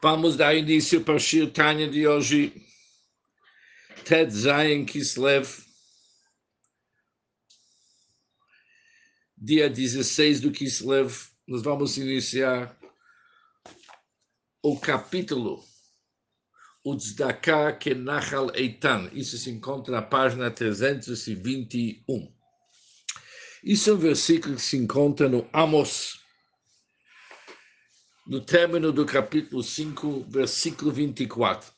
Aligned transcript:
Vamos 0.00 0.36
dar 0.36 0.54
início 0.54 1.02
para 1.02 1.16
o 1.16 1.18
Shir 1.18 1.50
Tanya 1.52 1.88
de 1.88 2.06
hoje. 2.06 2.52
Ted 4.04 4.30
Zayin 4.32 4.86
Kislev. 4.86 5.48
Dia 9.36 9.68
16 9.68 10.40
do 10.40 10.52
Kislev. 10.52 11.12
Nós 11.48 11.62
vamos 11.62 11.96
iniciar 11.96 12.78
o 14.62 14.78
capítulo 14.78 15.64
o 16.84 16.96
Tzedakah 16.96 17.72
que 17.72 17.92
Nachal 17.92 18.54
Eitan. 18.54 19.10
Isso 19.12 19.36
se 19.36 19.50
encontra 19.50 19.92
na 19.92 20.02
página 20.02 20.48
321. 20.48 22.32
Isso 23.64 23.90
é 23.90 23.92
um 23.92 23.98
versículo 23.98 24.54
que 24.54 24.62
se 24.62 24.76
encontra 24.76 25.28
no 25.28 25.48
Amos, 25.52 26.20
no 28.28 28.42
término 28.42 28.92
do 28.92 29.06
capítulo 29.06 29.62
5, 29.62 30.26
versículo 30.28 30.92
24. 30.92 31.72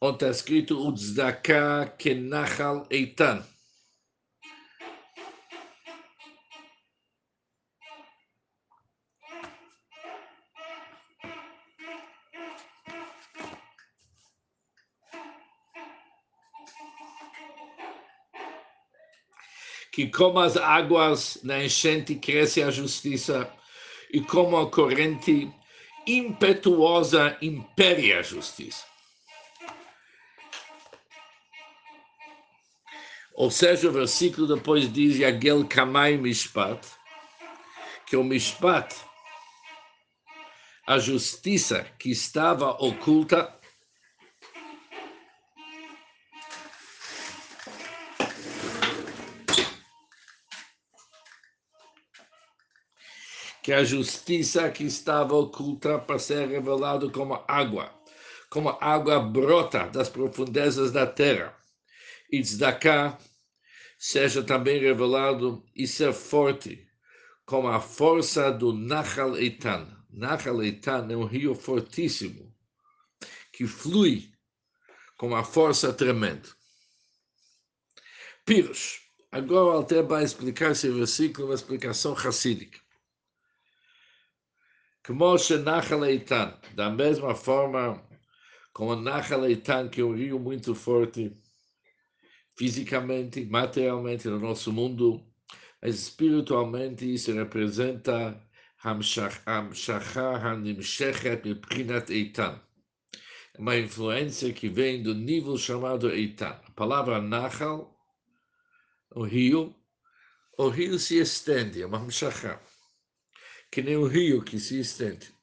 Onde 0.00 0.14
está 0.14 0.28
escrito 0.28 0.80
o 0.80 0.94
Tzedakah 0.94 1.96
que 1.98 2.14
Nachal 2.14 2.86
Eitan. 2.88 3.44
Que 19.94 20.08
como 20.08 20.40
as 20.40 20.56
águas 20.56 21.38
na 21.44 21.62
enchente 21.62 22.16
cresce 22.16 22.60
a 22.60 22.68
justiça 22.68 23.48
e 24.12 24.20
como 24.20 24.56
a 24.56 24.68
corrente 24.68 25.48
impetuosa 26.04 27.38
impere 27.40 28.12
a 28.12 28.20
justiça. 28.20 28.84
Ou 33.36 33.52
seja, 33.52 33.88
o 33.88 33.92
versículo 33.92 34.52
depois 34.56 34.92
diz 34.92 35.16
Yagel 35.16 35.64
Kamai 35.68 36.16
Mishpat, 36.16 36.84
que 38.04 38.16
o 38.16 38.24
Mishpat, 38.24 38.96
a 40.88 40.98
justiça 40.98 41.86
que 42.00 42.10
estava 42.10 42.70
oculta, 42.84 43.56
que 53.64 53.72
a 53.72 53.82
justiça 53.82 54.70
que 54.70 54.84
estava 54.84 55.34
oculta 55.34 55.98
para 55.98 56.18
ser 56.18 56.46
revelado 56.46 57.10
como 57.10 57.42
água, 57.48 57.90
como 58.50 58.68
água 58.78 59.18
brota 59.18 59.88
das 59.88 60.10
profundezas 60.10 60.92
da 60.92 61.06
terra. 61.06 61.56
E 62.30 62.42
cá 62.78 63.18
seja 63.98 64.42
também 64.42 64.78
revelado 64.78 65.64
e 65.74 65.86
ser 65.86 66.12
forte, 66.12 66.86
como 67.46 67.66
a 67.68 67.80
força 67.80 68.52
do 68.52 68.74
Nahal 68.74 69.34
Eitan. 69.38 69.88
Nahal 70.10 70.62
Eitan 70.62 71.08
é 71.10 71.16
um 71.16 71.24
rio 71.24 71.54
fortíssimo, 71.54 72.54
que 73.50 73.66
flui 73.66 74.30
com 75.16 75.28
uma 75.28 75.42
força 75.42 75.90
tremenda. 75.90 76.50
Piros. 78.44 79.00
Agora 79.32 79.64
o 79.64 79.70
Alter 79.70 80.06
vai 80.06 80.22
explicar 80.22 80.72
esse 80.72 80.90
versículo, 80.90 81.48
uma 81.48 81.54
explicação 81.54 82.12
racídica. 82.12 82.83
Da 86.74 86.88
mesma 86.88 87.34
forma 87.34 88.02
como 88.72 88.96
Nachal 88.96 89.42
que 89.90 90.00
é 90.00 90.04
um 90.04 90.14
rio 90.14 90.40
muito 90.40 90.74
forte, 90.74 91.36
fisicamente, 92.56 93.44
materialmente 93.44 94.26
no 94.28 94.40
nosso 94.40 94.72
mundo, 94.72 95.22
mas 95.82 95.96
espiritualmente 95.96 97.04
isso 97.04 97.30
representa 97.34 98.42
Eitan. 102.10 102.58
Uma 103.58 103.76
influência 103.76 104.54
que 104.54 104.70
vem 104.70 105.02
do 105.02 105.14
nível 105.14 105.58
chamado 105.58 106.10
Eitan. 106.10 106.58
A 106.66 106.70
palavra 106.70 107.20
Nachal, 107.20 107.94
o 109.14 109.22
rio, 109.22 109.76
o 110.56 110.68
rio 110.68 110.98
se 110.98 111.18
estende, 111.18 111.82
é 111.82 111.86
uma 111.86 111.98
que 113.74 113.82
nem 113.82 113.96
o 113.96 114.06
rio 114.06 114.40
que 114.40 114.60
se 114.60 114.78
estende. 114.78 115.34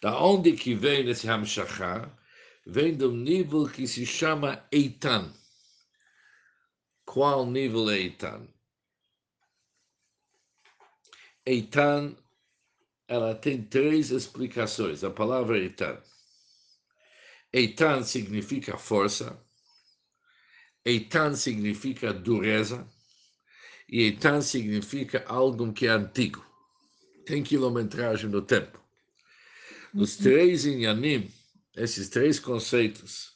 Da 0.00 0.18
onde 0.24 0.52
que 0.54 0.74
vem 0.74 1.06
esse 1.06 1.28
Hamshachá? 1.28 2.10
Vem 2.66 2.96
do 2.96 3.12
nível 3.12 3.68
que 3.68 3.86
se 3.86 4.06
chama 4.06 4.66
Eitan. 4.72 5.34
Qual 7.04 7.44
nível 7.44 7.90
é 7.90 7.98
Eitan? 7.98 8.48
Eitan, 11.44 12.16
ela 13.06 13.34
tem 13.34 13.62
três 13.62 14.10
explicações. 14.10 15.04
A 15.04 15.10
palavra 15.10 15.58
Eitan. 15.58 16.02
Eitan 17.52 18.02
significa 18.02 18.78
força. 18.78 19.38
Eitan 20.86 21.34
significa 21.34 22.14
dureza 22.14 22.88
e 23.90 24.04
Eitan 24.04 24.40
significa 24.40 25.24
algo 25.26 25.72
que 25.72 25.88
é 25.88 25.90
antigo, 25.90 26.46
tem 27.26 27.42
quilometragem 27.42 28.30
no 28.30 28.40
tempo. 28.40 28.78
Os 29.92 30.16
uhum. 30.16 30.22
três 30.22 30.64
Inyanim, 30.64 31.28
esses 31.76 32.08
três 32.08 32.38
conceitos, 32.38 33.32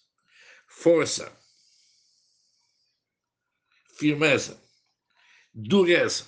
força, 0.69 1.37
firmeza, 3.99 4.63
dureza 5.53 6.27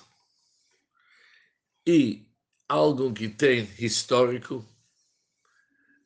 e 1.85 2.27
algo 2.67 3.13
que 3.13 3.29
tem 3.29 3.69
histórico, 3.79 4.65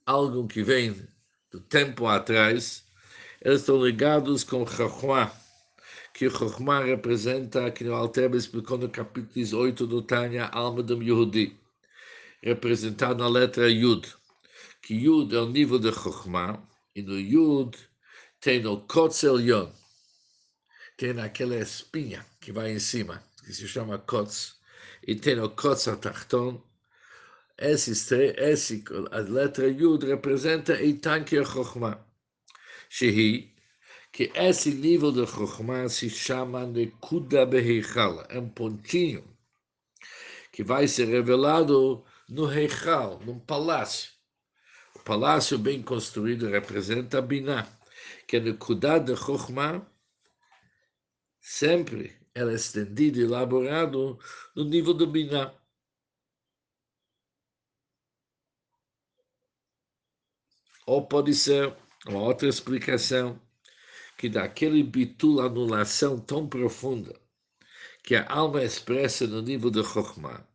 algo 0.06 0.48
que 0.48 0.62
vem 0.62 1.08
do 1.50 1.60
tempo 1.60 2.06
atrás, 2.06 2.86
eles 3.42 3.62
estão 3.62 3.84
ligados 3.84 4.44
com 4.44 4.66
Chachmah, 4.66 5.41
que 6.14 6.30
Chokhmah 6.30 6.84
representa, 6.84 7.72
que 7.72 7.84
no 7.84 7.94
Alter 7.94 8.34
explicou 8.36 8.78
no 8.78 8.90
capítulo 8.90 9.34
18 9.34 9.88
do 9.88 10.02
Tânia, 10.02 10.46
alma 10.46 10.84
do 10.84 11.02
Yehudi, 11.02 11.58
representado 12.42 13.20
na 13.20 13.28
letra 13.28 13.70
Yud, 13.70 14.08
que 14.82 14.94
Yud 14.96 15.36
é 15.36 15.40
o 15.40 15.50
nível 15.50 15.80
de 15.80 15.92
Chokhmah, 15.92 16.62
e 16.96 17.02
no 17.02 17.20
Yud 17.20 17.78
tem 18.40 18.66
o 18.66 18.82
Kotz 18.82 19.24
Elyon, 19.24 19.72
tem 20.98 21.20
aquela 21.20 21.56
espinha 21.56 22.26
que 22.40 22.52
vai 22.52 22.72
em 22.72 22.80
cima, 22.80 23.24
que 23.46 23.54
se 23.54 23.68
chama 23.68 23.98
Kotz, 24.00 24.60
e 25.08 25.16
tem 25.16 25.40
o 25.40 25.50
Kotz 25.50 25.88
Atachton, 25.88 26.62
esse, 27.58 27.92
esse, 28.38 28.84
a 29.12 29.20
letra 29.20 29.68
Yud 29.68 30.06
representa 30.06 30.82
Eitan 30.82 31.24
que 31.24 31.38
é 31.38 31.46
Chokhmah, 31.46 32.04
Shehi, 32.90 33.51
que 34.12 34.32
esse 34.36 34.74
nível 34.74 35.12
de 35.12 35.26
Chokhmah 35.26 35.88
se 35.88 36.10
chama 36.10 36.66
Nekuda 36.66 37.46
Beheichal, 37.46 38.26
é 38.30 38.38
um 38.40 38.50
pontinho 38.50 39.24
que 40.52 40.64
vai 40.64 40.88
ser 40.88 41.06
revelado 41.06 42.04
no 42.28 42.52
Heichal, 42.52 43.20
num 43.22 43.40
palácio. 43.40 44.12
O 44.96 45.00
palácio 45.00 45.58
bem 45.58 45.82
construído 45.82 46.50
representa 46.50 47.20
a 47.20 47.22
Binah, 47.22 47.68
que 48.28 48.36
a 48.36 48.40
Nekuda 48.42 49.00
de 49.00 49.16
Chokhmah 49.16 49.86
sempre 51.40 52.20
é 52.36 52.44
estendida 52.54 53.20
e 53.20 53.24
elaborado 53.24 54.20
no 54.54 54.66
nível 54.66 54.94
do 54.94 55.08
Binah. 55.08 55.54
Ou 60.86 61.08
pode 61.08 61.34
ser 61.34 61.74
uma 62.06 62.20
outra 62.20 62.50
explicação 62.50 63.40
que 64.22 64.30
daquele 64.30 64.84
bitul 64.84 65.42
anulação 65.42 66.20
tão 66.20 66.48
profunda 66.48 67.20
que 68.04 68.16
a 68.16 68.32
alma 68.32 68.64
expressa 68.64 69.26
no 69.26 69.42
nível 69.42 69.72
de 69.72 69.84
Chokhmah, 69.84 70.46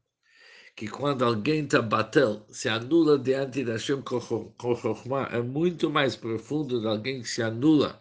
que 0.76 0.86
quando 0.86 1.24
alguém 1.24 1.64
está 1.64 1.82
batel, 1.82 2.46
se 2.48 2.68
anula 2.68 3.18
diante 3.18 3.64
da 3.64 3.72
Hashem 3.72 4.02
com 4.02 4.20
Chokhmah, 4.20 5.30
é 5.32 5.42
muito 5.42 5.90
mais 5.90 6.14
profundo 6.14 6.80
de 6.80 6.86
alguém 6.86 7.22
que 7.22 7.28
se 7.28 7.42
anula 7.42 8.00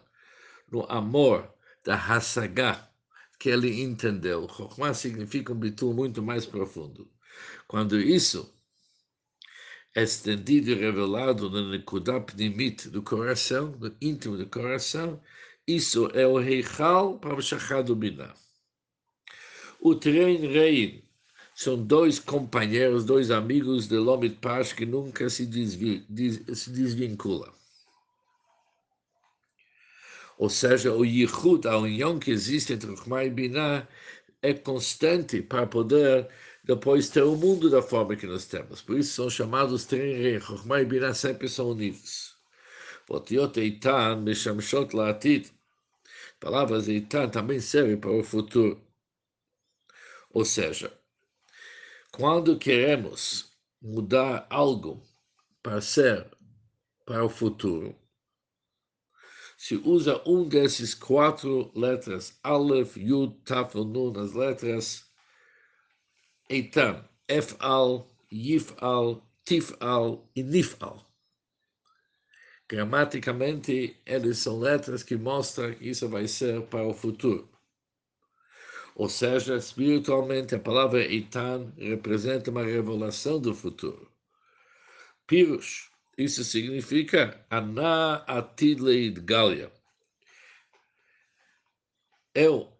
no 0.70 0.84
amor 0.84 1.52
da 1.82 1.96
Hassagah, 1.96 2.88
que 3.36 3.48
ele 3.48 3.82
entendeu. 3.82 4.48
Chokhmah 4.48 4.94
significa 4.94 5.52
um 5.52 5.58
bitul 5.58 5.92
muito 5.92 6.22
mais 6.22 6.46
profundo. 6.46 7.10
Quando 7.66 7.98
isso 7.98 8.54
é 9.96 10.04
estendido 10.04 10.70
e 10.70 10.74
revelado 10.74 11.50
no 11.50 11.70
Nekudah 11.70 12.20
Pnimit 12.20 12.88
do 12.88 13.02
coração, 13.02 13.74
no 13.80 13.92
íntimo 14.00 14.36
do 14.36 14.46
coração, 14.46 15.20
isso 15.66 16.08
é 16.14 16.26
o 16.26 16.38
Reichal 16.38 17.18
para 17.18 17.34
o 17.34 17.42
Shachar 17.42 17.82
do 17.82 17.96
Binah. 17.96 18.34
O 19.80 19.94
Trein 19.94 20.46
Rein 20.46 21.02
são 21.54 21.82
dois 21.82 22.18
companheiros, 22.18 23.04
dois 23.04 23.30
amigos 23.30 23.88
de 23.88 23.96
Lomit 23.96 24.36
Pash 24.36 24.72
que 24.72 24.86
nunca 24.86 25.28
se, 25.28 25.46
desvi, 25.46 26.04
des, 26.08 26.42
se 26.58 26.70
desvincula. 26.70 27.52
Ou 30.38 30.50
seja, 30.50 30.92
o 30.92 31.04
Yichud, 31.04 31.66
a 31.66 31.78
união 31.78 32.18
que 32.18 32.30
existe 32.30 32.72
entre 32.72 32.94
Chokhmah 32.94 33.24
e 33.24 33.30
Binah, 33.30 33.88
é 34.42 34.52
constante 34.52 35.42
para 35.42 35.66
poder 35.66 36.28
depois 36.62 37.08
ter 37.08 37.22
o 37.22 37.36
mundo 37.36 37.70
da 37.70 37.80
forma 37.80 38.16
que 38.16 38.26
nós 38.26 38.44
temos. 38.46 38.82
Por 38.82 38.98
isso 38.98 39.14
são 39.14 39.30
chamados 39.30 39.86
Trinrei. 39.86 40.38
Chokhmah 40.40 40.82
e 40.82 40.84
Binah 40.84 41.14
sempre 41.14 41.48
são 41.48 41.70
unidos. 41.70 42.36
Otiot 43.08 43.58
Eitan, 43.58 44.16
Meshamshot 44.16 44.94
La'atid. 44.94 45.55
Palavras 46.38 46.88
Eitan 46.88 47.28
também 47.28 47.60
servem 47.60 47.98
para 47.98 48.10
o 48.10 48.22
futuro. 48.22 48.80
Ou 50.30 50.44
seja, 50.44 50.92
quando 52.12 52.58
queremos 52.58 53.50
mudar 53.80 54.46
algo 54.50 55.02
para 55.62 55.80
ser 55.80 56.30
para 57.04 57.24
o 57.24 57.28
futuro, 57.28 57.96
se 59.56 59.76
usa 59.76 60.22
um 60.26 60.46
desses 60.46 60.94
quatro 60.94 61.72
letras, 61.74 62.38
Aleph, 62.42 62.96
Yud, 62.96 63.34
Taf, 63.44 63.74
Nun, 63.74 64.18
as 64.20 64.32
letras 64.32 65.10
Eitan, 66.50 67.08
F-al, 67.26 68.14
Yif-al, 68.30 69.26
Tif-al 69.44 70.30
e 70.36 70.42
Nif-al. 70.42 71.05
Gramaticamente, 72.68 73.96
eles 74.04 74.38
são 74.38 74.58
letras 74.58 75.02
que 75.02 75.16
mostram 75.16 75.72
que 75.74 75.88
isso 75.88 76.08
vai 76.08 76.26
ser 76.26 76.62
para 76.62 76.86
o 76.86 76.92
futuro. 76.92 77.48
Ou 78.96 79.08
seja, 79.08 79.56
espiritualmente, 79.56 80.54
a 80.54 80.58
palavra 80.58 81.04
Eitan 81.04 81.72
representa 81.76 82.50
uma 82.50 82.64
revelação 82.64 83.38
do 83.38 83.54
futuro. 83.54 84.10
Pirush, 85.26 85.90
isso 86.16 86.42
significa 86.42 87.44
Ana 87.50 88.24
Atid 88.26 89.20
Galia. 89.20 89.70
Eu 92.34 92.72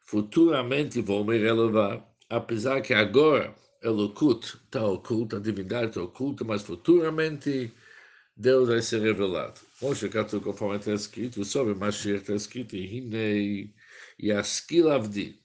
futuramente 0.00 1.00
vou 1.00 1.24
me 1.24 1.38
relevar, 1.38 2.04
apesar 2.28 2.80
que 2.80 2.94
agora 2.94 3.54
Elokut 3.82 4.44
está 4.44 4.84
oculto, 4.84 5.36
a 5.36 5.40
divindade 5.40 5.88
está 5.88 6.02
oculta, 6.02 6.44
mas 6.44 6.62
futuramente 6.62 7.72
Deus 8.36 8.68
vai 8.68 8.82
ser 8.82 9.00
revelado. 9.02 9.60
Hoje, 9.80 10.08
conforme 10.42 10.76
está 10.78 10.92
escrito, 10.92 11.44
sobre 11.44 11.74
Mashiach 11.74 12.22
está 12.22 12.34
escrito, 12.34 12.76
Hinei 12.76 13.74
Yaskilavdi. 14.18 15.42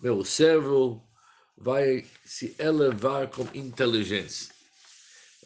Meu 0.00 0.24
servo 0.24 1.06
vai 1.56 2.04
se 2.24 2.54
elevar 2.58 3.28
com 3.28 3.46
inteligência. 3.54 4.54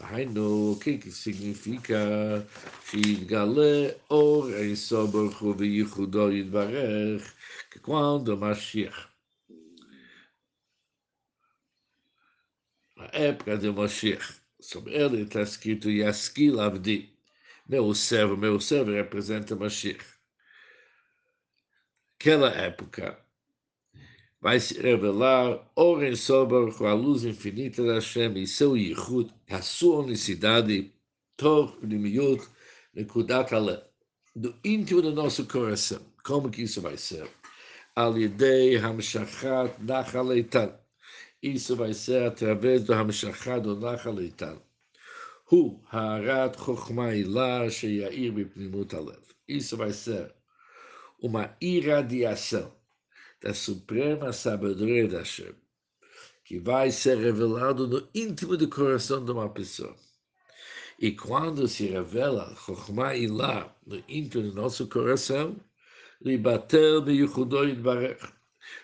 Raino, 0.01 0.73
o 0.73 0.79
que, 0.79 0.99
que 0.99 1.11
significa? 1.11 2.47
Shidgale 2.85 3.97
or 4.09 4.53
eisoborchu 4.55 5.55
v'yichudo 5.55 6.31
yidbarech, 6.31 7.25
que 7.71 7.81
quando 7.81 8.37
Mashiach, 8.37 9.09
na 12.97 13.11
época 13.13 13.59
de 13.59 13.71
Mashiach, 13.73 14.38
sobre 14.61 14.95
ele 14.95 15.23
está 15.23 15.43
escrito 15.43 15.91
Yaskil 15.91 16.61
Avdi, 16.61 17.13
meu 17.69 17.95
servo, 17.95 18.37
meu 18.37 18.61
servo 18.61 18.93
representa 18.93 19.55
Mashiach. 19.55 20.05
Aquela 22.19 22.51
época, 22.51 23.19
vai 24.41 24.61
se 24.61 24.81
revelar 24.81 25.61
Oren 25.75 26.15
Sober 26.15 26.73
com 26.75 26.87
a 26.87 26.95
luz 26.95 27.25
infinita 27.25 27.85
da 27.85 27.95
Hashem 27.95 28.37
e 28.39 28.47
seu 28.47 28.77
Yichud, 28.77 29.33
a 29.51 29.61
sua 29.63 30.01
unicidade, 30.01 30.93
Tor 31.37 31.79
Limiut, 31.83 32.47
Nekudat 32.95 33.55
Ale, 33.55 33.83
do 34.35 34.55
íntimo 34.65 35.03
do 35.03 35.13
nosso 35.13 35.47
coração. 35.47 36.01
Como 36.25 36.51
que 36.51 36.63
isso 36.63 36.81
vai 36.81 36.97
ser? 36.97 37.29
Alidei 37.97 38.77
Hamshachat 38.77 39.75
Nachaleitan. 39.81 40.73
Isso 41.43 41.77
vai 41.77 41.95
ser 41.95 42.27
através 42.27 42.83
do 42.85 42.93
Hamshachat 42.93 43.61
do 43.61 43.79
Nachaleitan. 43.79 44.61
Hu 45.51 45.81
Harat 45.91 46.59
Chokhmah 46.59 47.15
Ilah 47.15 47.71
Sheyair 47.71 48.33
Bipnimut. 48.33 48.93
Isso 49.47 49.77
vai 49.77 49.93
ser 49.93 50.35
uma 51.21 51.57
irradiação 51.61 52.75
da 53.41 53.55
suprema 53.55 54.33
sabedoria 54.33 55.07
da 55.07 55.19
Hashem, 55.19 55.55
que 56.45 56.59
vai 56.59 56.91
ser 56.91 57.17
revelado 57.19 57.87
no 57.87 58.09
íntimo 58.13 58.57
do 58.57 58.69
coração 58.69 59.25
de 59.25 59.31
uma 59.31 59.49
pessoa. 59.49 59.95
E 60.99 61.13
quando 61.13 61.69
se 61.69 61.87
revela 61.87 62.53
Chokhmah 62.57 63.17
Ilah 63.17 63.73
no 63.87 64.03
íntimo 64.09 64.43
do 64.43 64.55
nosso 64.55 64.89
coração, 64.89 65.57
Libatel 66.21 67.01
Beyuchudoi 67.03 67.75
Barech, 67.77 68.21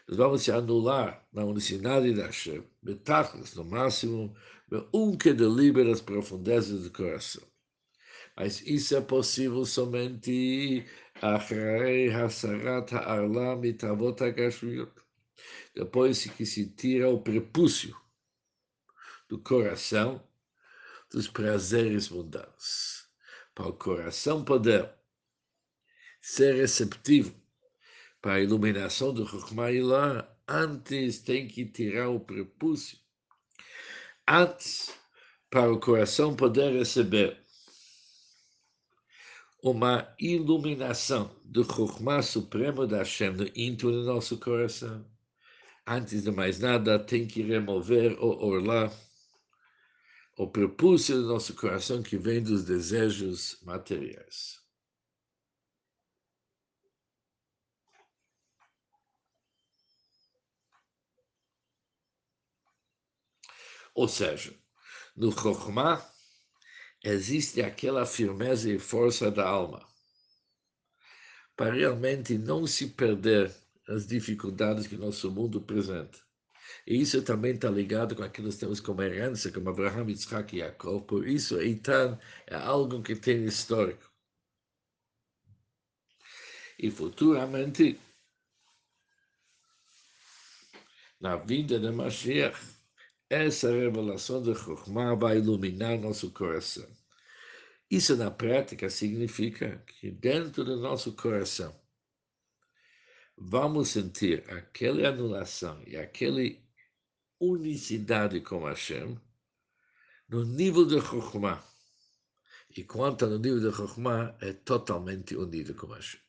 nós 0.07 0.17
vamos 0.17 0.43
se 0.43 0.51
anular 0.51 1.25
na 1.31 1.45
unicidade 1.45 2.13
da 2.13 2.25
Hashem, 2.25 2.63
betachlis, 2.81 3.55
no 3.55 3.63
máximo, 3.63 4.35
um 4.93 5.17
que 5.17 5.33
delibera 5.33 5.91
as 5.91 6.01
profundezas 6.01 6.83
do 6.83 6.91
coração. 6.91 7.43
Mas 8.35 8.61
isso 8.61 8.95
é 8.95 9.01
possível 9.01 9.65
somente 9.65 10.85
אחרי 11.21 12.13
הסרת 12.13 12.93
הערלה 12.93 13.55
מתאוות 13.55 14.21
הגשמיות. 14.21 14.99
Depois 15.75 16.25
que 16.25 16.45
se 16.45 16.65
tira 16.65 17.09
o 17.09 17.21
prepúcio 17.21 17.95
do 19.29 19.39
coração 19.39 20.21
dos 21.11 21.27
prazeres 21.27 22.09
mundanos. 22.09 23.07
Para 23.55 23.67
o 23.67 23.73
coração 23.73 24.43
poder 24.43 24.89
ser 26.21 26.55
receptivo 26.55 27.33
para 28.24 28.36
a 28.36 28.40
iluminação 28.40 29.12
do 29.12 29.26
Chokhmah 29.26 29.70
Ilah, 29.70 30.26
antes 30.48 31.18
tem 31.18 31.46
que 31.46 31.66
tirar 31.66 32.08
o 32.08 32.18
prepúcio. 32.18 32.96
Antes, 34.26 34.94
para 35.50 35.70
o 35.70 35.78
coração 35.78 36.34
poder 36.34 36.72
receber 36.72 37.36
uma 39.62 40.10
iluminação 40.18 41.36
do 41.44 41.64
Chokhmah 41.64 42.22
Supremo 42.22 42.86
da 42.86 43.00
Hashem 43.00 43.32
no 43.32 43.46
íntimo 43.54 43.92
do 43.92 44.04
nosso 44.04 44.38
coração. 44.38 45.04
Antes 45.86 46.22
de 46.22 46.30
mais 46.30 46.58
nada, 46.58 46.98
tem 46.98 47.26
que 47.26 47.42
remover 47.42 48.18
o 48.18 48.42
orlá, 48.42 48.90
o 50.38 50.48
prepúcio 50.48 51.16
do 51.16 51.28
nosso 51.28 51.52
coração 51.52 52.02
que 52.02 52.16
vem 52.16 52.42
dos 52.42 52.64
desejos 52.64 53.58
materiais. 53.62 54.63
Ou 63.94 64.08
seja, 64.08 64.52
no 65.16 65.30
Chokhmah, 65.30 66.04
existe 67.02 67.62
aquela 67.62 68.04
firmeza 68.04 68.70
e 68.70 68.78
força 68.78 69.30
da 69.30 69.46
alma 69.46 69.86
para 71.56 71.72
realmente 71.72 72.36
não 72.36 72.66
se 72.66 72.88
perder 72.88 73.54
as 73.88 74.06
dificuldades 74.06 74.86
que 74.86 74.96
nosso 74.96 75.30
mundo 75.30 75.58
apresenta. 75.58 76.18
E 76.86 77.00
isso 77.00 77.22
também 77.22 77.54
está 77.54 77.70
ligado 77.70 78.16
com 78.16 78.22
aquilo 78.22 78.50
que 78.50 78.56
temos 78.56 78.80
como 78.80 79.02
herança, 79.02 79.52
como 79.52 79.68
Abraham, 79.68 80.10
Isaac 80.10 80.56
e 80.56 80.60
Jacob. 80.60 81.04
Por 81.06 81.28
isso, 81.28 81.60
Eitan 81.60 82.18
é 82.46 82.56
algo 82.56 83.02
que 83.02 83.14
tem 83.14 83.44
histórico. 83.44 84.10
E 86.78 86.90
futuramente, 86.90 88.00
na 91.20 91.36
vida 91.36 91.78
de 91.78 91.90
Mashiach, 91.90 92.58
essa 93.34 93.70
revelação 93.70 94.42
de 94.42 94.54
Chokhmah 94.54 95.14
vai 95.14 95.38
iluminar 95.38 95.98
nosso 95.98 96.30
coração. 96.30 96.86
Isso, 97.90 98.16
na 98.16 98.30
prática, 98.30 98.88
significa 98.88 99.82
que 99.86 100.10
dentro 100.10 100.64
do 100.64 100.76
nosso 100.76 101.12
coração 101.12 101.74
vamos 103.36 103.88
sentir 103.88 104.44
aquela 104.50 105.08
anulação 105.08 105.82
e 105.86 105.96
aquela 105.96 106.40
unicidade 107.40 108.40
com 108.40 108.64
Hashem 108.64 109.20
no 110.28 110.44
nível 110.44 110.86
de 110.86 111.00
Chokhmah. 111.00 111.62
E 112.76 112.82
quanto 112.82 113.26
no 113.26 113.38
nível 113.38 113.60
de 113.60 113.76
Chokhmah, 113.76 114.36
é 114.40 114.52
totalmente 114.52 115.36
unido 115.36 115.74
com 115.74 115.86
Hashem. 115.88 116.20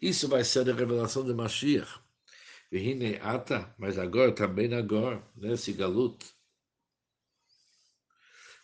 Isso 0.00 0.28
vai 0.28 0.44
ser 0.44 0.68
a 0.68 0.74
revelação 0.74 1.24
de 1.24 1.32
Mashiach. 1.32 2.00
Vihine 2.72 3.18
ata, 3.20 3.74
mas 3.78 3.98
agora, 3.98 4.34
também 4.34 4.72
agora, 4.72 5.22
nesse 5.36 5.74
galut. 5.74 6.24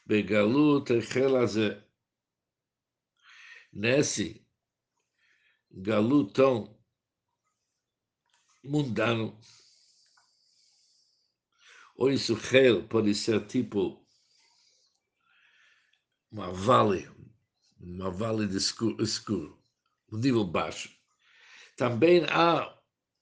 Begalut 0.07 0.91
echelaze. 0.91 1.77
Nesse 3.71 4.43
galutão 5.71 6.75
mundano. 8.65 9.39
ou 11.95 12.11
isso 12.11 12.33
real 12.33 12.83
pode 12.85 13.15
ser 13.15 13.45
tipo 13.47 14.03
uma 16.31 16.51
vale, 16.51 17.11
uma 17.79 18.11
vale 18.11 18.47
de 18.47 18.57
escuro, 18.57 19.03
escuro, 19.03 19.63
um 20.11 20.17
nível 20.17 20.45
baixo. 20.45 20.97
Também 21.77 22.25
há 22.31 22.78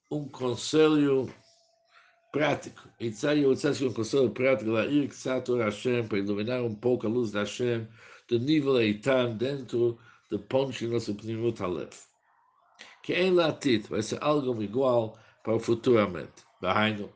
um 0.09 0.27
conselho 0.27 1.29
prático. 2.31 2.87
Itzai 2.99 3.39
Yotzai, 3.39 3.73
é 3.81 3.89
um 3.89 3.93
conselho 3.93 4.29
prático, 4.31 4.71
Lair 4.71 5.09
Ksator 5.09 5.61
Hashem, 5.61 6.07
para 6.07 6.19
iluminar 6.19 6.63
um 6.63 6.75
pouco 6.75 7.07
a 7.07 7.09
luz 7.09 7.31
da 7.31 7.39
Hashem, 7.39 7.87
do 8.27 8.39
nível 8.39 8.79
Eitan, 8.79 9.35
dentro 9.35 9.97
do 10.29 10.39
ponto 10.39 10.77
do 10.77 10.91
nosso 10.91 11.15
Pnimut 11.15 11.61
Aleph. 11.61 12.05
Que 13.03 13.13
em 13.13 13.29
é 13.29 13.31
Latit 13.31 13.89
vai 13.89 14.01
ser 14.01 14.21
algo 14.21 14.61
igual 14.61 15.17
para 15.43 15.59
futuramente. 15.59 16.43
Bahainu. 16.61 17.09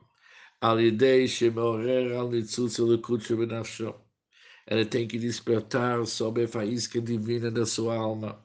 Al 0.62 0.80
Yidei 0.80 1.28
Shemorer 1.28 2.16
Al 2.16 2.30
Nitzutz 2.30 2.80
Elikut 2.80 3.24
Shebenafsho. 3.24 3.94
ele 4.68 4.86
tem 4.86 5.08
que 5.08 5.18
despertar 5.18 6.06
sobre 6.06 6.44
a 6.44 6.48
faísca 6.48 7.02
divina 7.02 7.52
da 7.52 7.66
sua 7.66 7.96
alma. 7.96 8.40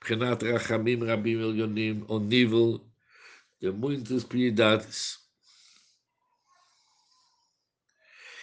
Prenat 0.00 0.42
Rachamim 0.42 1.04
Rabim 1.04 1.40
Elionim, 1.40 2.04
o 2.08 2.18
nível 2.18 2.80
de 3.60 3.70
muitas 3.70 4.24
piedades. 4.24 5.18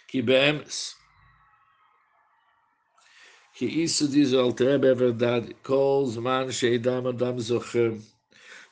Que 0.08 0.22
beemes, 0.22 0.96
que 3.55 3.65
isso 3.65 4.08
diz 4.08 4.34
o 4.34 4.39
Altrebe 4.39 4.88
é 4.88 4.96
verdade, 4.96 5.55
Zman 6.08 6.51
Sheidam 6.51 7.08
Adam 7.08 7.39
Zocher, 7.39 8.00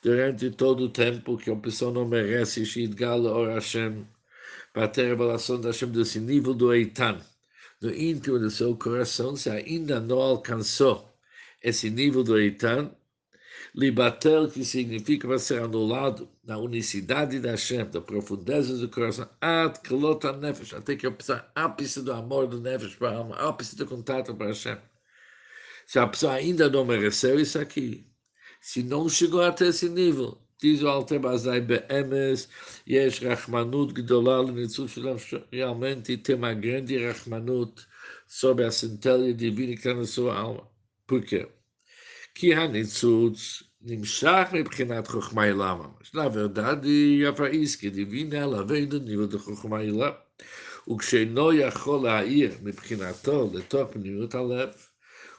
durante 0.01 0.49
todo 0.49 0.85
o 0.85 0.89
tempo 0.89 1.37
que 1.37 1.51
a 1.51 1.55
pessoa 1.55 1.91
não 1.91 2.07
merece 2.07 2.65
Shidgal 2.65 3.23
Or 3.25 3.49
Hashem, 3.49 4.07
para 4.73 4.87
ter 4.87 5.05
a 5.05 5.09
revelação 5.09 5.59
da 5.61 5.69
Hashem 5.69 5.91
desse 5.91 6.19
nível 6.19 6.53
do 6.53 6.73
Eitan, 6.73 7.19
do 7.79 7.93
íntimo 7.93 8.39
do 8.39 8.49
seu 8.49 8.75
coração, 8.75 9.35
se 9.35 9.49
ainda 9.49 9.99
não 9.99 10.19
alcançou 10.19 11.11
esse 11.61 11.89
nível 11.89 12.23
do 12.23 12.37
Eitan, 12.37 12.91
Libatel, 13.75 14.49
que 14.49 14.65
significa 14.65 15.27
vai 15.27 15.39
ser 15.39 15.61
anulado 15.61 16.29
na 16.43 16.57
unicidade 16.57 17.39
da 17.39 17.51
Hashem, 17.51 17.85
da 17.89 18.01
profundeza 18.01 18.77
do 18.77 18.89
coração, 18.89 19.29
nefesh, 20.39 20.73
até 20.73 20.95
que 20.95 21.07
a 21.07 21.13
ápice 21.55 22.01
do 22.01 22.11
amor 22.13 22.47
do 22.47 22.59
nefesh 22.59 22.95
para 22.95 23.11
a 23.11 23.17
alma, 23.17 23.35
ápice 23.35 23.75
do 23.75 23.85
contato 23.85 24.35
para 24.35 24.47
Hashem. 24.47 24.77
Se 25.87 25.99
a 25.99 26.07
pessoa 26.07 26.33
ainda 26.33 26.69
não 26.69 26.85
mereceu 26.85 27.39
isso 27.39 27.59
aqui, 27.59 28.07
se 28.61 28.83
não 28.83 29.09
chegou 29.09 29.41
até 29.41 29.67
esse 29.67 29.89
nível, 29.89 30.37
diz 30.61 30.81
o 30.83 30.87
Alter 30.87 31.19
Bazai 31.19 31.61
Be'emes, 31.61 32.47
Yesh 32.87 33.19
Rachmanut 33.19 33.93
Gdolal 33.93 34.47
Nitzut 34.47 34.91
Shulam, 34.91 35.17
realmente 35.51 36.17
tem 36.17 36.35
uma 36.35 36.53
grande 36.53 37.03
Rachmanut 37.03 37.87
sobre 38.27 38.65
a 38.65 38.71
centelha 38.71 39.33
divina 39.33 39.73
que 39.73 39.79
está 39.79 39.93
na 39.93 40.05
sua 40.05 40.37
alma. 40.37 40.67
Por 41.07 41.23
quê? 41.23 41.47
que 42.33 42.53
a 42.53 42.67
Nitzutz 42.67 43.63
Nimshach 43.81 44.51
Mas, 45.33 46.11
na 46.13 46.27
verdade, 46.29 47.25
a 47.25 47.33
faísca 47.33 47.89
divina, 47.89 48.37
ela 48.37 48.63
vem 48.63 48.87
do 48.87 48.99
nível 48.99 49.27
do 49.27 49.39
Chochmai 49.39 49.89
O 50.85 50.97
que 50.97 51.05
Sheino 51.05 51.51
Yachol 51.51 52.07
Ha'ir 52.07 52.61
Mibkinato 52.61 53.51
Letop 53.53 53.97
nível 53.97 54.27
talef, 54.27 54.89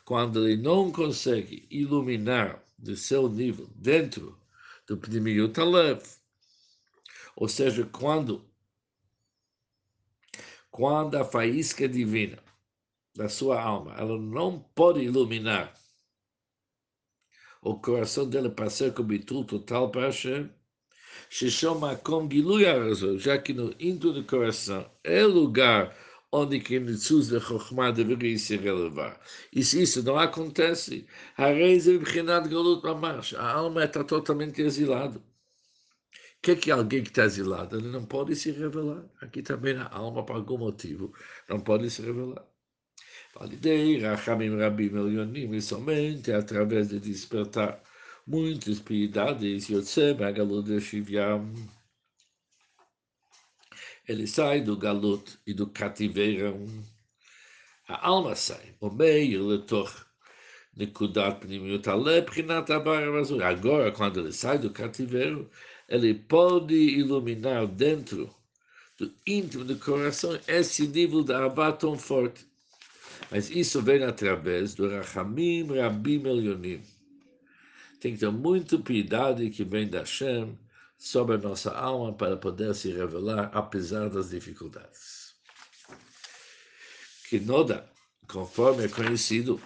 quando 0.04 0.46
ele 0.48 0.60
não 0.60 0.90
consegue 0.90 1.66
iluminar 1.70 2.62
do 2.76 2.96
seu 2.96 3.28
nível 3.28 3.68
dentro 3.76 4.38
do 4.86 4.96
Pnimiut 4.96 5.52
talef, 5.52 6.16
ou 7.36 7.48
seja, 7.48 7.88
quando 7.92 8.44
quando 10.70 11.16
a 11.16 11.24
faísca 11.24 11.86
divina 11.86 12.38
da 13.14 13.28
sua 13.28 13.60
alma, 13.60 13.94
ela 13.98 14.18
não 14.18 14.58
pode 14.74 15.00
iluminar 15.00 15.72
o 17.62 17.76
coração 17.78 18.28
dele 18.28 18.50
para 18.50 18.68
ser 18.68 18.92
com 18.92 19.04
bitul 19.04 19.44
total 19.44 19.90
para 19.90 20.06
Hashem, 20.06 20.50
se 21.30 21.50
chama 21.50 21.96
com 21.96 22.28
já 23.18 23.38
que 23.38 23.54
no 23.54 23.72
íntimo 23.78 24.12
do 24.12 24.24
coração 24.24 24.90
é 25.04 25.22
lugar 25.24 25.96
onde 26.32 26.60
que 26.60 26.80
Nitzuz 26.80 27.28
de 27.28 27.38
Chokhmah 27.40 27.92
deveria 27.92 28.38
se 28.38 28.56
relevar. 28.56 29.20
E 29.52 29.62
se 29.62 29.82
isso 29.82 30.02
não 30.02 30.18
acontece, 30.18 31.06
a 31.36 31.46
reise 31.46 31.98
Bchinat 31.98 32.48
Galut 32.48 32.82
Mamash, 32.82 33.34
a 33.34 33.52
alma 33.52 33.84
está 33.84 34.02
totalmente 34.02 34.62
exilada. 34.62 35.18
O 35.18 35.22
que 36.42 36.52
é 36.52 36.56
que 36.56 36.70
alguém 36.70 37.02
que 37.02 37.10
está 37.10 37.24
exilado? 37.24 37.78
Ele 37.78 37.88
não 37.88 38.04
pode 38.04 38.34
se 38.34 38.50
revelar. 38.50 39.04
Aqui 39.20 39.42
também 39.42 39.76
a 39.76 39.88
alma, 39.88 40.24
por 40.24 40.36
algum 40.36 40.58
motivo, 40.58 41.12
não 41.48 41.60
pode 41.60 41.88
se 41.90 42.02
revelar. 42.02 42.44
Validei, 43.31 43.31
Rachamim 43.31 43.31
Rabim 43.31 43.31
Elionim, 43.31 43.31
e 43.31 43.31
somente 45.60 46.32
através 46.32 46.88
de 46.88 47.00
despertar 47.00 47.82
muitas 48.26 48.78
piedades, 48.78 49.68
Yotzé, 49.68 50.14
Magalut 50.14 50.66
de 50.66 50.80
Shivyam, 50.80 51.52
ele 54.08 54.26
sai 54.26 54.60
do 54.60 54.76
galut 54.76 55.38
e 55.46 55.54
do 55.54 55.66
cativeiro. 55.66 56.66
A 57.88 58.08
alma 58.08 58.34
sai. 58.34 58.74
O 58.80 58.90
meio 58.90 59.58
prinat 62.22 62.70
azul. 62.70 63.42
Agora, 63.42 63.92
quando 63.92 64.20
ele 64.20 64.32
sai 64.32 64.58
do 64.58 64.70
cativeiro, 64.70 65.50
ele 65.88 66.14
pode 66.14 66.74
iluminar 66.74 67.66
dentro 67.66 68.34
do 68.98 69.12
íntimo 69.26 69.64
do 69.64 69.78
coração 69.78 70.38
esse 70.46 70.86
nível 70.86 71.22
de 71.22 71.32
abá 71.32 71.72
tão 71.72 71.98
forte. 71.98 72.51
Mas 73.32 73.50
isso 73.50 73.80
vem 73.80 74.04
através 74.04 74.74
do 74.74 74.88
Rachamim 74.88 75.66
Rabim 75.74 76.26
Elionim. 76.26 76.82
Tem 77.98 78.12
que 78.12 78.20
ter 78.20 78.30
muito 78.30 78.78
piedade 78.80 79.48
que 79.48 79.64
vem 79.64 79.88
da 79.88 80.00
Hashem, 80.00 80.58
sobre 81.02 81.34
a 81.34 81.38
nossa 81.38 81.72
alma 81.72 82.12
para 82.12 82.36
poder 82.36 82.74
se 82.76 82.92
revelar 82.92 83.50
apesar 83.52 84.08
das 84.08 84.30
dificuldades. 84.30 85.34
Que 87.28 87.40
noda, 87.40 87.90
conforme 88.28 88.84
é 88.84 88.88
conhecido, 88.88 89.60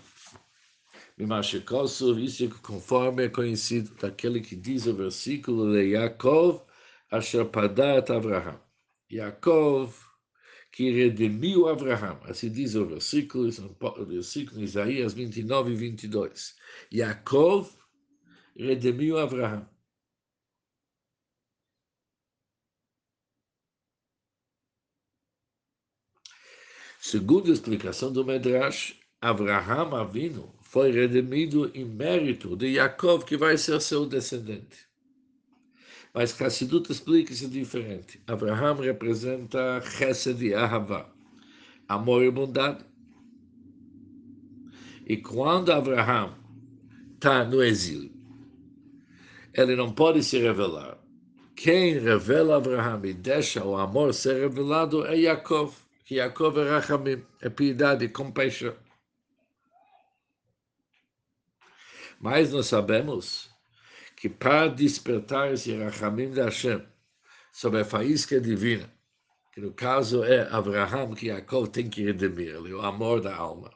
Mimashikosu, 1.18 2.18
isso 2.18 2.48
conforme 2.62 3.24
é 3.24 3.28
conhecido 3.28 3.94
daquele 3.96 4.40
que 4.40 4.56
diz 4.56 4.86
o 4.86 4.94
versículo 4.94 5.72
de 5.72 5.90
Yaakov, 5.90 6.62
Asher 7.10 7.44
Padat 7.44 8.10
Avraham. 8.10 8.60
Yaakov, 9.12 9.92
que 10.76 10.90
redimiu 10.90 11.68
Avraham. 11.68 12.20
Assim 12.24 12.50
diz 12.52 12.74
o 12.74 12.84
versículo, 12.84 13.48
o 13.80 14.04
versículo 14.04 14.62
Isaías 14.62 15.14
29 15.14 15.72
e 15.72 15.74
22. 15.74 16.54
Yaakov 16.92 17.70
redimiu 18.54 19.16
Avraham. 19.16 19.66
Segundo 27.00 27.50
a 27.50 27.54
explicação 27.54 28.12
do 28.12 28.22
Medrash, 28.22 29.00
Abraham 29.18 29.98
Avino 29.98 30.54
foi 30.60 30.90
redimido 30.90 31.70
em 31.74 31.86
mérito 31.86 32.54
de 32.54 32.74
Yaakov, 32.74 33.24
que 33.24 33.38
vai 33.38 33.56
ser 33.56 33.80
seu 33.80 34.04
descendente. 34.04 34.85
Mas 36.16 36.40
Hassidut 36.40 36.90
explica 36.90 37.34
isso 37.34 37.46
diferente. 37.46 38.18
Abraham 38.26 38.76
representa 38.76 39.82
Chesed 39.82 40.42
e 40.42 40.54
Ahava, 40.54 41.12
amor 41.86 42.24
e 42.24 42.30
bondade. 42.30 42.82
E 45.06 45.18
quando 45.18 45.70
Abraham 45.70 46.34
está 47.14 47.44
no 47.44 47.62
exílio, 47.62 48.10
ele 49.52 49.76
não 49.76 49.92
pode 49.92 50.24
se 50.24 50.38
revelar. 50.38 50.96
Quem 51.54 51.98
revela 51.98 52.56
Abraham 52.56 53.02
e 53.04 53.12
deixa 53.12 53.62
o 53.62 53.76
amor 53.76 54.14
ser 54.14 54.40
revelado 54.40 55.04
é 55.04 55.18
Yaakov 55.18 55.74
que 56.06 56.14
Yaakov 56.14 56.58
é 56.60 56.70
Rachamim, 56.70 57.22
é 57.42 57.50
piedade 57.50 58.06
e 58.06 58.08
compaixão. 58.08 58.74
Mas 62.18 62.52
nós 62.52 62.68
sabemos 62.68 63.54
que 64.26 64.28
para 64.28 64.66
despertar 64.66 65.52
esse 65.52 65.76
Rachamim 65.76 66.32
de 66.32 66.40
Hashem 66.40 66.82
sobre 67.52 67.82
a 67.82 67.84
faísca 67.84 68.40
divina, 68.40 68.92
que 69.52 69.60
no 69.60 69.72
caso 69.72 70.24
é 70.24 70.48
Abraham, 70.50 71.14
que 71.14 71.28
Yaakov 71.28 71.68
tem 71.68 71.88
que 71.88 72.02
redimir, 72.02 72.56
o 72.56 72.80
amor 72.80 73.20
da 73.20 73.36
alma. 73.36 73.70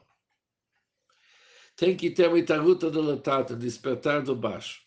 Tem 1.77 1.95
que 1.95 2.11
ter 2.11 2.29
muita 2.29 2.57
ruta 2.59 2.91
do 2.91 3.01
letata, 3.01 3.55
despertar 3.55 4.23
do 4.23 4.35
baixo. 4.35 4.81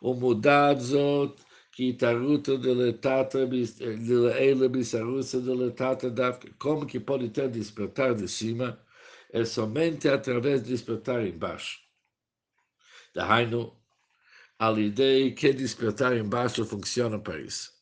O 0.00 0.12
mudar 0.12 0.74
zot, 0.80 1.40
que 1.70 1.92
taruta 1.92 2.58
deletata 2.58 3.38
ele 3.38 4.68
bisarusa 4.68 5.40
deletata 5.40 6.10
dafka. 6.10 6.50
Como 6.58 6.84
que 6.84 6.98
pode 6.98 7.30
ter 7.30 7.48
despertar 7.48 8.14
de 8.14 8.26
cima? 8.26 8.78
É 9.32 9.44
somente 9.44 10.08
através 10.08 10.64
de 10.64 10.70
despertar 10.70 11.24
embaixo. 11.24 11.78
Dahainu, 13.14 13.72
Alidei, 14.58 15.32
que 15.32 15.52
despertar 15.52 16.16
embaixo 16.16 16.64
funciona 16.64 17.18
para 17.18 17.40
isso. 17.40 17.72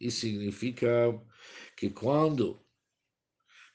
E 0.00 0.10
significa 0.10 0.88
que 1.76 1.90
quando 1.90 2.60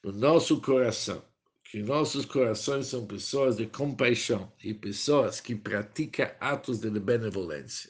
no 0.03 0.11
nosso 0.11 0.61
coração, 0.61 1.23
que 1.63 1.81
nossos 1.81 2.25
corações 2.25 2.87
são 2.87 3.07
pessoas 3.07 3.57
de 3.57 3.65
compaixão 3.65 4.53
e 4.63 4.73
pessoas 4.73 5.41
que 5.41 5.55
praticam 5.55 6.29
atos 6.39 6.79
de 6.79 6.89
benevolência, 6.99 7.89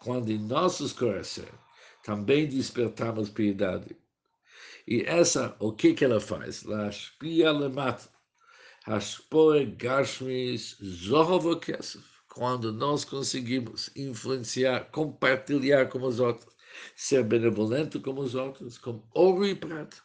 quando 0.00 0.30
em 0.30 0.38
nossos 0.38 0.92
corações 0.92 1.52
também 2.02 2.48
despertamos 2.48 3.30
piedade. 3.30 3.96
E 4.90 5.02
essa, 5.02 5.54
o 5.60 5.70
que 5.70 5.92
que 5.92 6.02
ela 6.02 6.18
faz? 6.18 6.64
Ela 6.64 6.88
aspia 6.88 7.52
lemata. 7.52 8.08
Aspore 8.86 9.66
gashmis 9.66 10.78
zohovo 10.82 11.60
kesef. 11.60 12.02
Quando 12.26 12.72
nós 12.72 13.04
conseguimos 13.04 13.94
influenciar, 13.94 14.90
compartilhar 14.90 15.90
com 15.90 16.00
os 16.00 16.20
outros, 16.20 16.56
ser 16.96 17.22
benevolente 17.22 18.00
com 18.00 18.18
os 18.18 18.34
outros, 18.34 18.78
com 18.78 19.06
ouro 19.12 19.44
e 19.44 19.54
prata. 19.54 19.98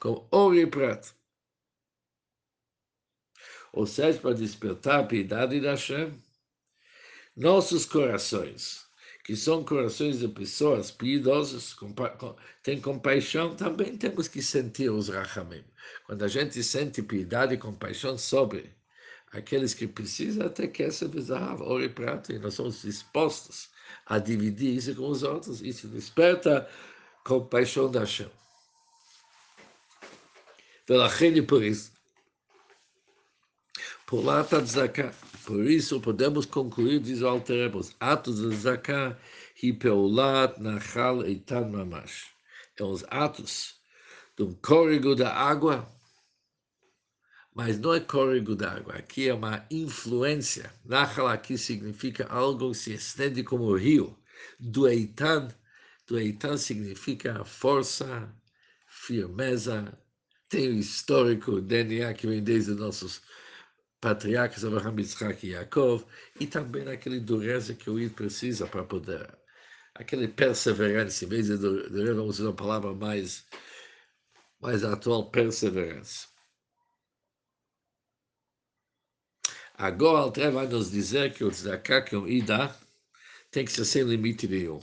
Com 0.00 0.26
ouro 0.30 0.58
e 0.58 0.66
prata. 0.66 1.10
Ou 3.74 3.84
seja, 3.86 4.18
para 4.20 4.34
despertar 4.34 5.00
a 5.00 5.06
piedade 5.06 5.60
da 5.60 5.72
Hashem, 5.72 6.18
nossos 7.36 7.84
corações, 7.84 8.86
que 9.23 9.35
são 9.35 9.63
corações 9.63 10.19
de 10.19 10.27
pessoas 10.27 10.91
piedosas, 10.91 11.75
têm 12.63 12.79
compaixão, 12.79 13.55
também 13.55 13.97
temos 13.97 14.27
que 14.27 14.41
sentir 14.41 14.89
os 14.89 15.09
rachamim. 15.09 15.63
Quando 16.05 16.23
a 16.23 16.27
gente 16.27 16.63
sente 16.63 17.01
piedade 17.01 17.53
e 17.53 17.57
compaixão 17.57 18.17
sobre 18.17 18.71
aqueles 19.31 19.73
que 19.73 19.87
precisam, 19.87 20.47
até 20.47 20.67
que 20.67 20.83
essa 20.83 21.07
visão, 21.07 21.59
ouro 21.61 21.83
e 21.83 21.89
prata, 21.89 22.33
e 22.33 22.39
nós 22.39 22.53
somos 22.53 22.81
dispostos 22.81 23.69
a 24.05 24.19
dividir 24.19 24.75
isso 24.75 24.95
com 24.95 25.09
os 25.09 25.23
outros. 25.23 25.61
Isso 25.61 25.87
desperta 25.87 26.69
compaixão 27.23 27.91
da 27.91 28.01
Hashem. 28.01 28.29
ולכן 30.89 31.45
por 31.45 31.61
isso, 31.63 31.91
por 34.05 34.23
lá 34.23 34.41
está 34.41 34.61
tzedakah. 34.61 35.13
por 35.44 35.66
isso 35.66 36.00
podemos 36.00 36.46
concluir, 36.46 37.00
diz 37.00 37.20
o 37.20 37.26
Alterebos, 37.26 37.96
atos 37.98 38.40
de 38.40 38.56
tzedakah, 38.56 39.18
hipeulat 39.60 40.58
nachal 40.58 41.24
eitan 41.24 41.68
mamash. 41.68 42.26
É 42.78 42.84
os 42.84 43.04
atos 43.10 43.74
do 44.36 44.54
córrego 44.56 45.14
da 45.16 45.34
água, 45.34 45.90
mas 47.54 47.78
não 47.78 47.92
é 47.92 48.00
córrego 48.00 48.54
da 48.54 48.72
água, 48.72 48.94
aqui 48.94 49.28
é 49.28 49.34
uma 49.34 49.66
influência. 49.70 50.72
Nachal 50.84 51.26
aqui 51.26 51.58
significa 51.58 52.26
algo 52.28 52.70
que 52.70 52.78
se 52.78 52.94
estende 52.94 53.42
como 53.42 53.64
o 53.64 53.76
rio. 53.76 54.16
Do 54.60 54.88
Eitan, 54.88 55.48
do 56.06 56.18
Eitan 56.18 56.56
significa 56.56 57.44
força, 57.44 58.32
firmeza, 58.86 59.98
tem 60.48 60.68
o 60.68 60.78
histórico, 60.78 61.60
DNA 61.60 62.14
que 62.14 62.26
vem 62.26 62.42
desde 62.42 62.74
nossos 62.74 63.22
patriarcas 64.02 64.64
Abraham, 64.64 64.98
Yitzhak 64.98 65.46
e 65.46 65.52
Yaakov, 65.52 66.04
e 66.40 66.46
também 66.46 66.88
aquele 66.88 67.20
dureza 67.20 67.72
que 67.74 67.88
o 67.88 67.98
Id 68.00 68.14
precisa 68.14 68.66
para 68.66 68.84
poder, 68.84 69.32
aquele 69.94 70.28
perseverança, 70.28 71.24
em 71.24 71.28
vez 71.28 71.46
de 71.46 71.56
dureza, 71.56 72.14
vamos 72.14 72.40
usar 72.40 72.48
uma 72.48 72.56
palavra 72.56 72.92
mais, 72.92 73.46
mais 74.60 74.84
atual, 74.84 75.30
perseverança. 75.30 76.28
Agora, 79.74 80.18
o 80.18 80.22
Alter 80.24 80.52
vai 80.52 80.66
nos 80.66 80.90
dizer 80.90 81.32
que 81.34 81.44
o 81.44 81.50
tzedakah 81.50 82.02
que 82.02 82.16
o 82.16 82.28
Ida 82.28 82.74
tem 83.52 83.64
que 83.64 83.72
ser 83.72 83.84
sem 83.84 84.02
limite 84.02 84.48
nenhum. 84.48 84.80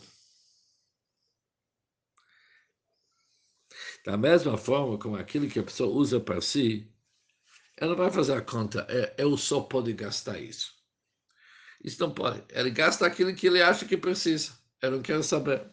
Da 4.05 4.17
mesma 4.17 4.57
forma 4.57 4.97
como 4.97 5.17
aquilo 5.17 5.49
que 5.49 5.59
a 5.59 5.63
pessoa 5.63 5.93
usa 5.93 6.19
para 6.19 6.41
si, 6.41 6.89
ela 7.79 7.95
vai 7.95 8.11
fazer 8.11 8.33
a 8.33 8.41
conta, 8.41 8.85
é, 8.89 9.15
eu 9.17 9.37
só 9.37 9.61
pode 9.61 9.93
gastar 9.93 10.37
isso. 10.39 10.75
Isso 11.83 11.99
não 12.01 12.13
pode. 12.13 12.43
Ele 12.49 12.69
gasta 12.69 13.05
aquilo 13.05 13.33
que 13.33 13.47
ele 13.47 13.61
acha 13.61 13.85
que 13.85 13.95
precisa. 13.95 14.51
Eu 14.81 14.91
não 14.91 15.01
quero 15.01 15.23
saber. 15.23 15.65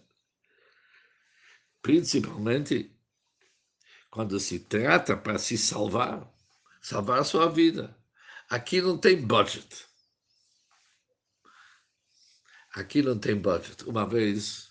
Principalmente 1.83 2.97
quando 4.11 4.39
se 4.39 4.61
trata 4.61 5.17
para 5.17 5.39
se 5.39 5.59
salvar, 5.59 6.33
salvar 6.81 7.19
a 7.19 7.25
sua 7.25 7.49
vida. 7.49 7.95
Aqui 8.49 8.81
não 8.81 8.97
tem 8.97 9.21
budget. 9.21 9.85
Aqui 12.73 13.03
não 13.03 13.19
tem 13.19 13.37
budget. 13.37 13.85
Uma 13.85 14.09
vez 14.09 14.71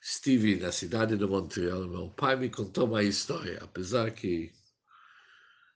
estive 0.00 0.56
na 0.56 0.72
cidade 0.72 1.16
de 1.16 1.26
Montreal, 1.26 1.86
meu 1.86 2.10
pai 2.10 2.36
me 2.36 2.50
contou 2.50 2.86
uma 2.86 3.04
história, 3.04 3.58
apesar 3.62 4.10
que 4.10 4.52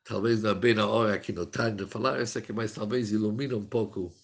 talvez 0.06 0.42
não 0.42 0.50
é 0.50 0.54
bem 0.54 0.74
na 0.74 0.86
hora 0.86 1.14
aqui 1.14 1.32
no 1.32 1.44
time 1.46 1.72
de 1.72 1.86
falar 1.86 2.20
essa 2.20 2.38
aqui, 2.38 2.52
mas 2.52 2.72
talvez 2.72 3.10
ilumine 3.10 3.54
um 3.54 3.66
pouco. 3.66 4.14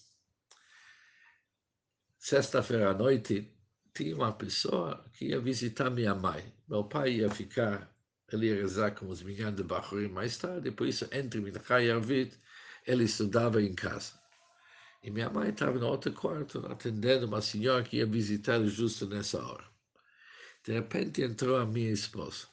Sexta-feira 2.18 2.90
à 2.90 2.94
noite, 2.94 3.52
tinha 3.92 4.14
uma 4.14 4.32
pessoa 4.32 5.04
que 5.12 5.26
ia 5.26 5.40
visitar 5.40 5.90
minha 5.90 6.14
mãe. 6.14 6.54
Meu 6.68 6.84
pai 6.84 7.14
ia 7.14 7.30
ficar, 7.30 7.92
ele 8.32 8.46
ia 8.46 8.54
rezar 8.54 8.92
com 8.92 9.08
os 9.08 9.22
minhas 9.22 9.54
de 9.54 9.64
Bahurim 9.64 10.08
mais 10.08 10.38
tarde, 10.38 10.70
por 10.70 10.86
isso, 10.86 11.08
entre 11.10 11.40
Minchai 11.40 11.86
e 11.86 11.90
Arvit, 11.90 12.38
ele 12.86 13.04
estudava 13.04 13.60
em 13.60 13.74
casa. 13.74 14.12
E 15.02 15.10
minha 15.10 15.28
mãe 15.28 15.50
estava 15.50 15.76
no 15.78 15.88
outro 15.88 16.12
quarto, 16.12 16.64
atendendo 16.66 17.26
uma 17.26 17.42
senhora 17.42 17.82
que 17.82 17.96
ia 17.96 18.06
visitar 18.06 18.64
justo 18.64 19.06
nessa 19.08 19.44
hora. 19.44 19.64
De 20.64 20.72
repente 20.74 21.22
entrou 21.22 21.56
a 21.56 21.66
minha 21.66 21.90
esposa. 21.90 22.51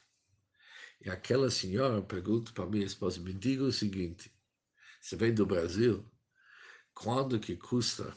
E 1.00 1.08
aquela 1.08 1.50
senhora 1.50 2.02
pergunta 2.02 2.52
para 2.52 2.66
minha 2.66 2.84
esposa, 2.84 3.20
me 3.20 3.32
diga 3.32 3.64
o 3.64 3.72
seguinte, 3.72 4.30
você 5.00 5.16
vem 5.16 5.32
do 5.32 5.46
Brasil, 5.46 6.04
quando 6.92 7.40
que 7.40 7.56
custa 7.56 8.14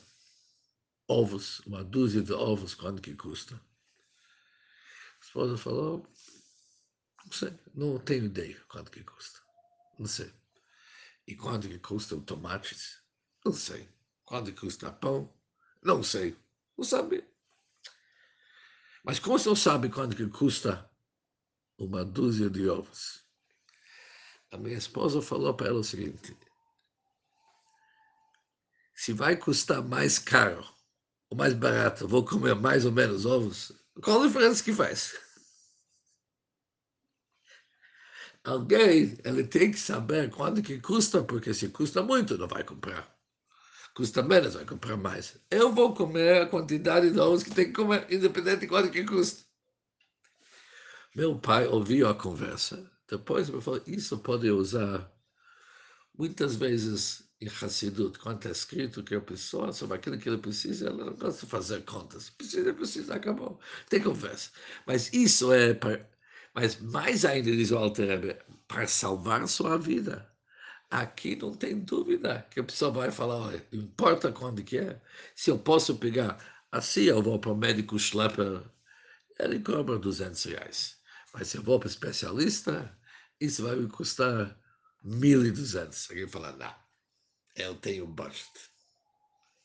ovos, 1.08 1.60
uma 1.62 1.84
dúzia 1.84 2.22
de 2.22 2.34
ovos, 2.34 2.76
quando 2.76 3.02
que 3.02 3.16
custa? 3.16 3.56
A 3.56 5.26
esposa 5.26 5.58
falou, 5.58 6.06
não 7.26 7.32
sei, 7.32 7.60
não 7.74 8.00
tenho 8.00 8.26
ideia 8.26 8.62
quanto 8.68 8.92
que 8.92 9.04
custa, 9.04 9.40
não 9.98 10.06
sei. 10.06 10.34
E 11.26 11.36
quanto 11.36 11.70
que 11.70 11.80
custam 11.80 12.20
tomates? 12.20 13.02
Não 13.46 13.54
sei. 13.54 13.90
Quanto 14.26 14.52
que 14.52 14.60
custa 14.60 14.92
pão? 14.92 15.34
Não 15.82 16.04
sei. 16.04 16.38
Não 16.78 16.84
sabe. 16.84 17.24
Mas 19.06 19.20
como 19.20 19.40
você 19.40 19.48
não 19.48 19.56
sabe 19.56 19.90
quanto 19.90 20.18
que 20.18 20.28
custa 20.28 20.90
uma 21.78 22.04
dúzia 22.04 22.50
de 22.50 22.68
ovos? 22.70 23.24
A 24.52 24.58
minha 24.58 24.78
esposa 24.78 25.22
falou 25.22 25.54
para 25.54 25.68
ela 25.68 25.80
o 25.80 25.84
seguinte: 25.84 26.38
se 28.94 29.14
vai 29.14 29.36
custar 29.36 29.84
mais 29.84 30.20
caro 30.20 30.64
ou 31.30 31.38
mais 31.38 31.54
barato, 31.54 32.08
vou 32.08 32.24
comer 32.24 32.56
mais 32.56 32.86
ou 32.86 32.92
menos 32.92 33.26
ovos, 33.26 33.72
qual 34.02 34.22
a 34.22 34.28
diferença 34.28 34.64
que 34.64 34.74
faz? 34.74 35.16
alguém 38.44 39.18
ele 39.24 39.44
tem 39.44 39.72
que 39.72 39.80
saber 39.80 40.30
quanto 40.30 40.62
que 40.62 40.80
custa, 40.80 41.24
porque 41.24 41.54
se 41.54 41.70
custa 41.70 42.04
muito, 42.04 42.38
não 42.38 42.48
vai 42.48 42.64
comprar. 42.64 43.12
Custa 43.96 44.24
menos, 44.24 44.56
vai 44.56 44.66
comprar 44.66 44.98
mais. 44.98 45.38
Eu 45.52 45.72
vou 45.72 45.94
comer 45.94 46.42
a 46.42 46.48
quantidade 46.48 47.12
de 47.12 47.20
ovos 47.20 47.44
que 47.44 47.52
tem 47.52 47.66
que 47.66 47.74
comer, 47.74 48.12
independente 48.12 48.62
de 48.62 48.68
quanto 48.68 48.92
que 48.92 49.04
custa. 49.04 49.44
Meu 51.16 51.38
pai 51.38 51.68
ouviu 51.68 52.08
a 52.08 52.16
conversa. 52.16 52.92
Depois 53.10 53.50
me 53.50 53.62
falou, 53.62 53.82
isso 53.86 54.18
pode 54.20 54.50
usar 54.50 55.12
muitas 56.18 56.56
vezes 56.56 57.30
em 57.42 57.48
Hassidut, 57.48 58.18
quando 58.20 58.48
é 58.48 58.52
escrito 58.52 59.04
que 59.04 59.16
a 59.16 59.22
pessoa, 59.22 59.74
sobre 59.74 59.98
aquilo 59.98 60.18
que 60.18 60.30
ele 60.30 60.38
precisa, 60.38 60.88
ela 60.88 61.06
não 61.06 61.14
gosta 61.16 61.46
de 61.46 61.52
fazer 61.52 61.84
contas. 61.86 62.30
Precisa, 62.32 62.74
precisa, 62.74 63.16
acabou. 63.16 63.60
Tem 63.90 64.02
conversa. 64.02 64.52
Mas 64.88 65.12
isso 65.14 65.52
é 65.54 65.74
para 65.74 66.08
mas 66.54 66.80
mais 66.80 67.26
ainda, 67.26 67.52
diz 67.52 67.72
o 67.72 67.78
Alter 67.78 68.46
para 68.68 68.88
salvar 68.88 69.48
sua 69.48 69.78
vida. 69.78 70.32
Aqui 70.90 71.36
não 71.36 71.54
tem 71.56 71.80
dúvida 71.80 72.48
que 72.52 72.60
a 72.60 72.64
pessoa 72.64 72.92
vai 72.92 73.12
falar, 73.12 73.38
olha, 73.38 73.68
importa 73.72 74.32
quando 74.32 74.64
que 74.64 74.78
é, 74.78 75.02
se 75.36 75.50
eu 75.52 75.58
posso 75.60 75.98
pegar, 75.98 76.38
assim 76.72 77.04
eu 77.04 77.22
vou 77.22 77.40
para 77.40 77.52
o 77.52 77.58
médico 77.58 77.98
schlepper, 78.00 78.64
ele 79.40 79.60
cobra 79.60 79.98
200 79.98 80.44
reais. 80.46 80.98
Mas 81.34 81.48
se 81.48 81.58
eu 81.58 81.64
vou 81.64 81.80
para 81.80 81.88
o 81.88 81.90
especialista, 81.90 82.96
isso 83.40 83.64
vai 83.64 83.76
me 83.76 83.90
custar 83.90 84.58
1.200. 85.04 86.10
Alguém 86.10 86.28
fala, 86.28 86.52
não, 86.54 86.76
eu 87.56 87.76
tenho 87.76 88.06
budget. 88.08 88.52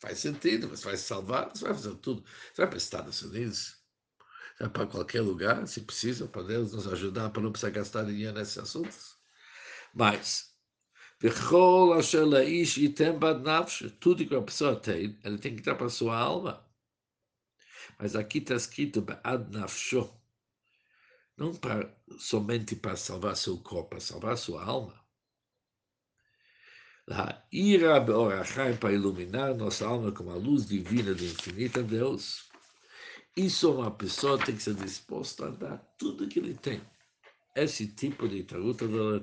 Faz 0.00 0.18
sentido, 0.18 0.68
mas 0.68 0.82
vai 0.82 0.96
salvar, 0.96 1.50
você 1.50 1.64
vai 1.64 1.74
fazer 1.74 1.94
tudo. 1.96 2.22
Você 2.22 2.62
vai 2.62 2.68
para 2.68 2.76
os 2.76 2.82
Estados 2.84 3.20
Unidos, 3.22 3.76
é 4.60 4.68
para 4.68 4.86
qualquer 4.86 5.20
lugar, 5.20 5.66
se 5.68 5.80
precisa, 5.82 6.26
para 6.26 6.42
Deus 6.42 6.72
nos 6.72 6.86
ajudar, 6.88 7.30
para 7.30 7.42
não 7.42 7.52
precisar 7.52 7.70
gastar 7.70 8.04
dinheiro 8.04 8.34
nesses 8.38 8.58
assuntos. 8.58 9.16
Mas. 9.94 10.48
Tudo 14.00 14.26
que 14.26 14.36
a 14.36 14.42
pessoa 14.42 14.76
tem, 14.80 15.18
ele 15.24 15.38
tem 15.38 15.56
que 15.56 15.62
dar 15.62 15.74
para 15.74 15.86
a 15.86 15.90
sua 15.90 16.16
alma. 16.16 16.64
Mas 17.98 18.14
aqui 18.14 18.38
está 18.38 18.54
escrito 18.54 19.02
bad 19.02 19.50
nafsho. 19.50 20.17
Não 21.38 21.54
para, 21.54 21.96
somente 22.18 22.74
para 22.74 22.96
salvar 22.96 23.36
seu 23.36 23.56
corpo, 23.58 23.90
para 23.90 24.00
salvar 24.00 24.36
sua 24.36 24.64
alma. 24.64 24.98
A 27.10 27.42
ira 27.52 28.04
para 28.78 28.92
iluminar 28.92 29.54
nossa 29.54 29.86
alma 29.86 30.12
com 30.12 30.30
a 30.30 30.34
luz 30.34 30.66
divina 30.66 31.14
do 31.14 31.24
infinito 31.24 31.82
Deus. 31.82 32.48
Isso 33.36 33.72
uma 33.72 33.90
pessoa 33.90 34.36
tem 34.44 34.56
que 34.56 34.62
ser 34.62 34.74
disposta 34.74 35.46
a 35.46 35.50
dar 35.50 35.78
tudo 35.96 36.28
que 36.28 36.40
ele 36.40 36.54
tem. 36.54 36.82
Esse 37.54 37.86
tipo 37.86 38.28
de 38.28 38.42
taruta 38.42 38.86
da 38.88 39.20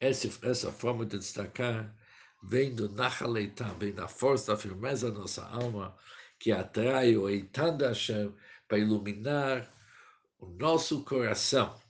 essa, 0.00 0.28
essa 0.46 0.72
forma 0.72 1.06
de 1.06 1.16
destacar 1.16 1.94
vem 2.42 2.74
do 2.74 2.88
Nachaleitam, 2.88 3.78
vem 3.78 3.94
da 3.94 4.08
força, 4.08 4.52
da 4.52 4.58
firmeza 4.58 5.10
da 5.10 5.20
nossa 5.20 5.46
alma, 5.46 5.96
que 6.38 6.52
atrai 6.52 7.16
o 7.16 7.28
Eitan 7.28 7.76
da 7.76 7.88
Hashem 7.88 8.34
para 8.68 8.78
iluminar 8.78 9.75
o 10.38 10.46
nosso 10.46 11.02
coração, 11.04 11.80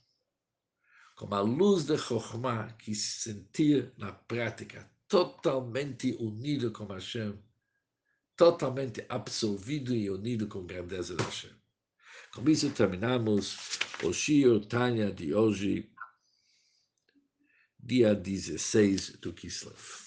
como 1.14 1.34
a 1.34 1.40
luz 1.40 1.84
de 1.84 1.96
Chokhmah, 1.96 2.72
que 2.72 2.94
se 2.94 3.32
sentir 3.32 3.92
na 3.96 4.12
prática, 4.12 4.90
totalmente 5.08 6.16
unido 6.20 6.70
com 6.70 6.86
Hashem, 6.86 7.38
totalmente 8.36 9.04
absolvido 9.08 9.94
e 9.94 10.10
unido 10.10 10.46
com 10.46 10.60
a 10.60 10.64
grandeza 10.64 11.16
de 11.16 11.22
Hashem. 11.22 11.54
Com 12.34 12.48
isso 12.50 12.70
terminamos 12.70 13.78
o 14.04 14.12
Shio 14.12 14.60
Tanya 14.60 15.10
de 15.10 15.34
hoje 15.34 15.90
dia 17.78 18.14
16 18.14 19.18
do 19.20 19.32
Kislev. 19.32 20.05